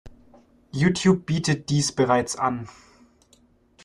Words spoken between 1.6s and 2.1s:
dies